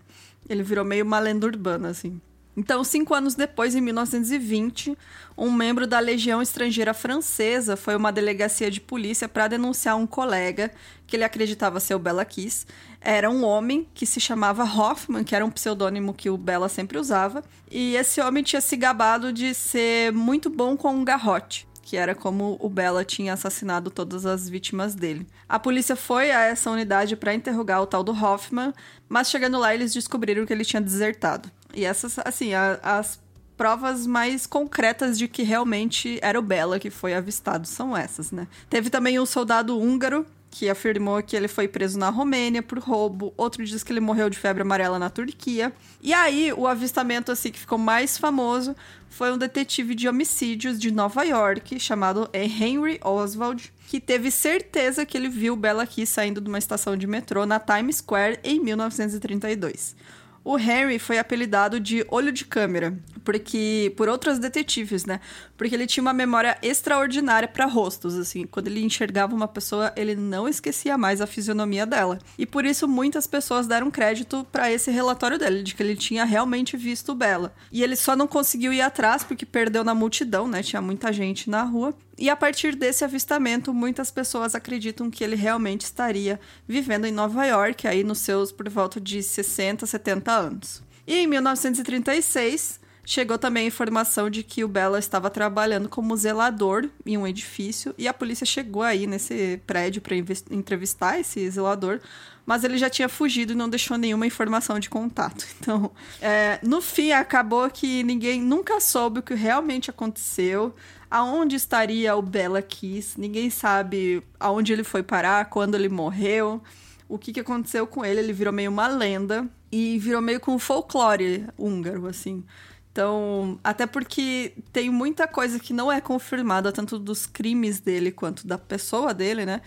Ele 0.48 0.62
virou 0.62 0.84
meio 0.84 1.04
uma 1.04 1.18
lenda 1.18 1.44
urbana 1.44 1.88
assim. 1.88 2.20
Então, 2.56 2.84
cinco 2.84 3.14
anos 3.14 3.34
depois, 3.34 3.74
em 3.74 3.80
1920, 3.80 4.96
um 5.36 5.50
membro 5.50 5.86
da 5.86 5.98
Legião 5.98 6.42
Estrangeira 6.42 6.92
Francesa 6.92 7.76
foi 7.76 7.94
a 7.94 7.96
uma 7.96 8.12
delegacia 8.12 8.70
de 8.70 8.80
polícia 8.80 9.26
para 9.26 9.48
denunciar 9.48 9.96
um 9.96 10.06
colega 10.06 10.70
que 11.06 11.16
ele 11.16 11.24
acreditava 11.24 11.80
ser 11.80 11.94
o 11.94 11.98
Bela 11.98 12.24
Kiss. 12.24 12.66
Era 13.00 13.30
um 13.30 13.42
homem 13.42 13.88
que 13.94 14.04
se 14.04 14.20
chamava 14.20 14.64
Hoffman, 14.64 15.24
que 15.24 15.34
era 15.34 15.44
um 15.44 15.50
pseudônimo 15.50 16.12
que 16.12 16.28
o 16.28 16.36
Bela 16.36 16.68
sempre 16.68 16.98
usava. 16.98 17.42
E 17.70 17.96
esse 17.96 18.20
homem 18.20 18.42
tinha 18.42 18.60
se 18.60 18.76
gabado 18.76 19.32
de 19.32 19.54
ser 19.54 20.12
muito 20.12 20.50
bom 20.50 20.76
com 20.76 20.94
um 20.94 21.04
garrote 21.04 21.66
que 21.82 21.96
era 21.96 22.14
como 22.14 22.56
o 22.58 22.70
Bella 22.70 23.04
tinha 23.04 23.34
assassinado 23.34 23.90
todas 23.90 24.24
as 24.24 24.48
vítimas 24.48 24.94
dele. 24.94 25.26
A 25.46 25.58
polícia 25.58 25.94
foi 25.94 26.30
a 26.30 26.40
essa 26.40 26.70
unidade 26.70 27.16
para 27.16 27.34
interrogar 27.34 27.82
o 27.82 27.86
tal 27.86 28.02
do 28.02 28.12
Hoffman, 28.12 28.72
mas 29.08 29.28
chegando 29.28 29.58
lá 29.58 29.74
eles 29.74 29.92
descobriram 29.92 30.46
que 30.46 30.52
ele 30.54 30.64
tinha 30.64 30.80
desertado. 30.80 31.50
E 31.74 31.84
essas, 31.84 32.18
assim, 32.18 32.54
a, 32.54 32.78
as 32.82 33.20
provas 33.56 34.06
mais 34.06 34.46
concretas 34.46 35.18
de 35.18 35.28
que 35.28 35.42
realmente 35.42 36.18
era 36.22 36.38
o 36.38 36.42
Bella 36.42 36.78
que 36.78 36.90
foi 36.90 37.14
avistado 37.14 37.66
são 37.66 37.96
essas, 37.96 38.32
né? 38.32 38.48
Teve 38.68 38.90
também 38.90 39.20
um 39.20 39.26
soldado 39.26 39.78
húngaro 39.78 40.26
que 40.52 40.68
afirmou 40.68 41.22
que 41.22 41.34
ele 41.34 41.48
foi 41.48 41.66
preso 41.66 41.98
na 41.98 42.10
Romênia 42.10 42.62
por 42.62 42.78
roubo, 42.78 43.32
outro 43.38 43.64
diz 43.64 43.82
que 43.82 43.90
ele 43.90 44.00
morreu 44.00 44.28
de 44.28 44.38
febre 44.38 44.60
amarela 44.60 44.98
na 44.98 45.08
Turquia. 45.08 45.72
E 46.00 46.12
aí, 46.12 46.52
o 46.52 46.66
avistamento 46.66 47.32
assim 47.32 47.50
que 47.50 47.58
ficou 47.58 47.78
mais 47.78 48.18
famoso 48.18 48.76
foi 49.08 49.32
um 49.32 49.38
detetive 49.38 49.94
de 49.94 50.08
homicídios 50.08 50.78
de 50.78 50.90
Nova 50.90 51.22
York 51.22 51.80
chamado 51.80 52.28
Henry 52.34 53.00
Oswald, 53.02 53.72
que 53.88 53.98
teve 53.98 54.30
certeza 54.30 55.06
que 55.06 55.16
ele 55.16 55.28
viu 55.28 55.56
Bella 55.56 55.84
aqui 55.84 56.04
saindo 56.04 56.40
de 56.40 56.48
uma 56.48 56.58
estação 56.58 56.96
de 56.96 57.06
metrô 57.06 57.46
na 57.46 57.58
Times 57.58 57.96
Square 57.96 58.38
em 58.44 58.60
1932. 58.60 59.96
O 60.44 60.58
Henry 60.58 60.98
foi 60.98 61.18
apelidado 61.18 61.78
de 61.78 62.04
olho 62.08 62.32
de 62.32 62.44
câmera, 62.44 62.98
porque 63.24 63.92
por 63.96 64.08
outros 64.08 64.38
detetives, 64.38 65.04
né? 65.04 65.20
Porque 65.56 65.74
ele 65.74 65.86
tinha 65.86 66.02
uma 66.02 66.12
memória 66.12 66.58
extraordinária 66.62 67.46
para 67.46 67.66
rostos, 67.66 68.16
assim. 68.18 68.44
Quando 68.46 68.66
ele 68.66 68.82
enxergava 68.82 69.34
uma 69.34 69.46
pessoa, 69.46 69.92
ele 69.96 70.16
não 70.16 70.48
esquecia 70.48 70.98
mais 70.98 71.20
a 71.20 71.26
fisionomia 71.26 71.86
dela. 71.86 72.18
E 72.36 72.44
por 72.44 72.64
isso 72.64 72.88
muitas 72.88 73.26
pessoas 73.26 73.66
deram 73.68 73.90
crédito 73.90 74.44
para 74.50 74.70
esse 74.70 74.90
relatório 74.90 75.38
dele, 75.38 75.62
de 75.62 75.74
que 75.74 75.82
ele 75.82 75.94
tinha 75.94 76.24
realmente 76.24 76.76
visto 76.76 77.14
Bela. 77.14 77.54
E 77.70 77.82
ele 77.82 77.94
só 77.94 78.16
não 78.16 78.26
conseguiu 78.26 78.72
ir 78.72 78.80
atrás 78.80 79.22
porque 79.22 79.46
perdeu 79.46 79.84
na 79.84 79.94
multidão, 79.94 80.48
né? 80.48 80.62
Tinha 80.62 80.82
muita 80.82 81.12
gente 81.12 81.48
na 81.48 81.62
rua. 81.62 81.94
E 82.22 82.30
a 82.30 82.36
partir 82.36 82.76
desse 82.76 83.04
avistamento, 83.04 83.74
muitas 83.74 84.08
pessoas 84.08 84.54
acreditam 84.54 85.10
que 85.10 85.24
ele 85.24 85.34
realmente 85.34 85.80
estaria 85.80 86.38
vivendo 86.68 87.04
em 87.04 87.10
Nova 87.10 87.44
York, 87.44 87.88
aí 87.88 88.04
nos 88.04 88.20
seus 88.20 88.52
por 88.52 88.68
volta 88.68 89.00
de 89.00 89.20
60, 89.20 89.84
70 89.84 90.30
anos. 90.30 90.84
E 91.04 91.16
em 91.16 91.26
1936, 91.26 92.78
chegou 93.04 93.36
também 93.38 93.64
a 93.64 93.66
informação 93.66 94.30
de 94.30 94.44
que 94.44 94.62
o 94.62 94.68
Bella 94.68 95.00
estava 95.00 95.28
trabalhando 95.30 95.88
como 95.88 96.16
zelador 96.16 96.88
em 97.04 97.18
um 97.18 97.26
edifício 97.26 97.92
e 97.98 98.06
a 98.06 98.14
polícia 98.14 98.46
chegou 98.46 98.82
aí 98.82 99.04
nesse 99.04 99.60
prédio 99.66 100.00
para 100.00 100.14
entrevistar 100.16 101.18
esse 101.18 101.50
zelador, 101.50 101.98
mas 102.46 102.62
ele 102.62 102.78
já 102.78 102.88
tinha 102.88 103.08
fugido 103.08 103.52
e 103.52 103.56
não 103.56 103.68
deixou 103.68 103.98
nenhuma 103.98 104.28
informação 104.28 104.78
de 104.78 104.88
contato. 104.88 105.44
Então, 105.60 105.90
é, 106.20 106.60
no 106.62 106.80
fim, 106.80 107.10
acabou 107.10 107.68
que 107.68 108.04
ninguém 108.04 108.40
nunca 108.40 108.80
soube 108.80 109.18
o 109.18 109.22
que 109.22 109.34
realmente 109.34 109.90
aconteceu 109.90 110.72
aonde 111.12 111.56
estaria 111.56 112.16
o 112.16 112.22
Bela 112.22 112.62
Kiss. 112.62 113.20
Ninguém 113.20 113.50
sabe 113.50 114.22
aonde 114.40 114.72
ele 114.72 114.82
foi 114.82 115.02
parar, 115.02 115.44
quando 115.50 115.74
ele 115.74 115.90
morreu, 115.90 116.62
o 117.06 117.18
que, 117.18 117.34
que 117.34 117.40
aconteceu 117.40 117.86
com 117.86 118.02
ele. 118.02 118.20
Ele 118.20 118.32
virou 118.32 118.50
meio 118.50 118.70
uma 118.70 118.88
lenda 118.88 119.46
e 119.70 119.98
virou 119.98 120.22
meio 120.22 120.40
com 120.40 120.58
folclore 120.58 121.46
húngaro, 121.58 122.06
assim. 122.06 122.42
Então, 122.90 123.60
até 123.62 123.86
porque 123.86 124.54
tem 124.72 124.88
muita 124.88 125.28
coisa 125.28 125.58
que 125.58 125.74
não 125.74 125.92
é 125.92 126.00
confirmada, 126.00 126.72
tanto 126.72 126.98
dos 126.98 127.26
crimes 127.26 127.78
dele 127.78 128.10
quanto 128.10 128.46
da 128.46 128.56
pessoa 128.56 129.12
dele, 129.12 129.44
né? 129.44 129.60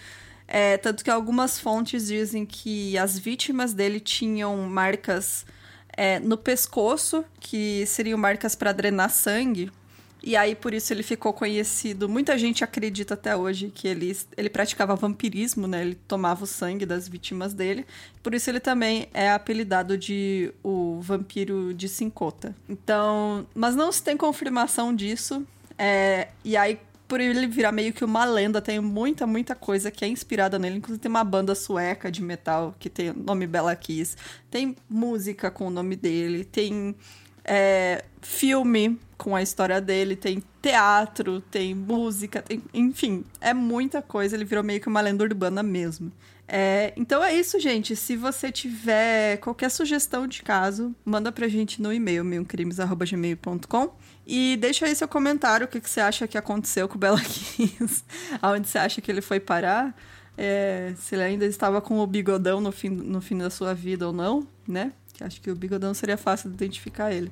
É, 0.47 0.77
tanto 0.77 1.03
que 1.03 1.11
algumas 1.11 1.59
fontes 1.59 2.07
dizem 2.07 2.43
que 2.43 2.97
as 2.97 3.19
vítimas 3.19 3.71
dele 3.71 3.99
tinham 3.99 4.57
marcas 4.63 5.45
é, 5.95 6.19
no 6.19 6.37
pescoço, 6.37 7.23
que 7.39 7.85
seriam 7.85 8.17
marcas 8.17 8.55
para 8.55 8.71
drenar 8.71 9.11
sangue, 9.11 9.71
E 10.25 10.35
aí, 10.35 10.55
por 10.55 10.73
isso, 10.73 10.91
ele 10.91 11.03
ficou 11.03 11.31
conhecido. 11.31 12.09
Muita 12.09 12.35
gente 12.35 12.63
acredita 12.63 13.13
até 13.13 13.37
hoje 13.37 13.71
que 13.73 13.87
ele, 13.87 14.17
ele 14.35 14.49
praticava 14.49 14.95
vampirismo, 14.95 15.67
né? 15.67 15.83
Ele 15.83 15.93
tomava 15.93 16.45
o 16.45 16.47
sangue 16.47 16.83
das 16.83 17.07
vítimas 17.07 17.53
dele. 17.53 17.85
Por 18.23 18.33
isso, 18.33 18.49
ele 18.49 18.59
também 18.59 19.07
é 19.13 19.29
apelidado 19.29 19.95
de 19.95 20.51
o 20.63 20.99
vampiro 20.99 21.75
de 21.75 21.87
Sincota. 21.87 22.55
Então, 22.67 23.45
mas 23.53 23.75
não 23.75 23.91
se 23.91 24.01
tem 24.01 24.17
confirmação 24.17 24.95
disso. 24.95 25.45
É, 25.77 26.29
e 26.43 26.57
aí, 26.57 26.79
por 27.07 27.21
ele 27.21 27.45
virar 27.45 27.71
meio 27.71 27.93
que 27.93 28.03
uma 28.03 28.25
lenda, 28.25 28.59
tem 28.59 28.79
muita, 28.79 29.27
muita 29.27 29.53
coisa 29.53 29.91
que 29.91 30.03
é 30.03 30.07
inspirada 30.07 30.57
nele. 30.57 30.77
Inclusive, 30.77 31.03
tem 31.03 31.09
uma 31.11 31.23
banda 31.23 31.53
sueca 31.53 32.11
de 32.11 32.23
metal 32.23 32.73
que 32.79 32.89
tem 32.89 33.11
o 33.11 33.13
nome 33.13 33.45
Bela 33.45 33.75
Kiss. 33.75 34.17
Tem 34.49 34.75
música 34.89 35.51
com 35.51 35.67
o 35.67 35.69
nome 35.69 35.95
dele. 35.95 36.43
Tem 36.43 36.95
é, 37.43 38.03
filme 38.23 38.99
com 39.17 39.35
a 39.35 39.41
história 39.41 39.79
dele, 39.79 40.15
tem 40.15 40.43
teatro, 40.61 41.41
tem 41.41 41.73
música, 41.73 42.41
tem, 42.41 42.61
enfim, 42.73 43.23
é 43.39 43.53
muita 43.53 44.01
coisa. 44.01 44.35
Ele 44.35 44.45
virou 44.45 44.63
meio 44.63 44.81
que 44.81 44.87
uma 44.87 45.01
lenda 45.01 45.23
urbana 45.23 45.63
mesmo. 45.63 46.11
É, 46.47 46.93
então 46.95 47.23
é 47.23 47.33
isso, 47.33 47.59
gente. 47.59 47.95
Se 47.95 48.15
você 48.15 48.51
tiver 48.51 49.37
qualquer 49.37 49.69
sugestão 49.69 50.27
de 50.27 50.43
caso, 50.43 50.95
manda 51.03 51.31
pra 51.31 51.47
gente 51.47 51.81
no 51.81 51.91
e-mail, 51.91 52.23
meiocrimes.gmail.com 52.23 53.95
e 54.27 54.57
deixa 54.57 54.85
aí 54.85 54.95
seu 54.95 55.07
comentário, 55.07 55.65
o 55.65 55.67
que, 55.67 55.79
que 55.79 55.89
você 55.89 56.01
acha 56.01 56.27
que 56.27 56.37
aconteceu 56.37 56.87
com 56.87 56.95
o 56.95 56.97
Bela 56.97 57.21
Kiss, 57.21 58.03
aonde 58.41 58.67
você 58.67 58.77
acha 58.77 59.01
que 59.01 59.11
ele 59.11 59.21
foi 59.21 59.39
parar, 59.39 59.95
é, 60.37 60.93
se 60.97 61.15
ele 61.15 61.23
ainda 61.23 61.45
estava 61.45 61.81
com 61.81 61.99
o 61.99 62.07
bigodão 62.07 62.59
no 62.59 62.71
fim, 62.71 62.89
no 62.89 63.21
fim 63.21 63.37
da 63.37 63.49
sua 63.49 63.73
vida 63.73 64.07
ou 64.07 64.13
não, 64.13 64.47
né? 64.67 64.91
Que 65.13 65.23
acho 65.23 65.39
que 65.41 65.49
o 65.49 65.55
bigodão 65.55 65.93
seria 65.93 66.17
fácil 66.17 66.49
de 66.49 66.55
identificar 66.55 67.11
ele. 67.11 67.31